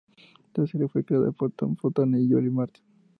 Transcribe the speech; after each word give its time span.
La 0.55 0.65
serie 0.65 0.87
fue 0.87 1.03
creada 1.05 1.31
por 1.31 1.51
Tom 1.51 1.75
Fontana 1.75 2.17
y 2.19 2.27
Julie 2.27 2.49
Martin. 2.49 2.83